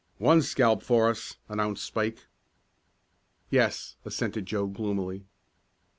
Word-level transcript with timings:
"One 0.17 0.41
scalp 0.41 0.81
for 0.81 1.11
us," 1.11 1.37
announced 1.47 1.85
Spike. 1.85 2.25
"Yes," 3.51 3.97
assented 4.03 4.47
Joe 4.47 4.65
gloomily. 4.65 5.25